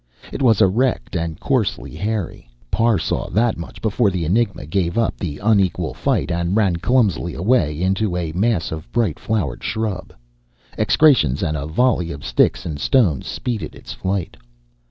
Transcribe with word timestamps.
It 0.33 0.41
was 0.41 0.61
erect 0.63 1.15
and 1.15 1.39
coarsely 1.39 1.93
hairy 1.93 2.49
Parr 2.71 2.97
saw 2.97 3.29
that 3.29 3.55
much 3.55 3.83
before 3.83 4.09
the 4.09 4.25
enigma 4.25 4.65
gave 4.65 4.97
up 4.97 5.15
the 5.19 5.37
unequal 5.37 5.93
fight 5.93 6.31
and 6.31 6.55
ran 6.55 6.77
clumsily 6.77 7.35
away 7.35 7.79
into 7.79 8.17
a 8.17 8.31
mass 8.31 8.71
of 8.71 8.91
bright 8.91 9.19
flowered 9.19 9.61
scrub. 9.61 10.11
Execrations 10.75 11.43
and 11.43 11.55
a 11.55 11.67
volley 11.67 12.09
of 12.11 12.25
sticks 12.25 12.65
and 12.65 12.79
stones 12.79 13.27
speeded 13.27 13.75
its 13.75 13.93
flight. 13.93 14.37